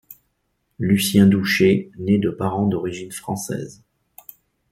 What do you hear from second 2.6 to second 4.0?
d'origines française.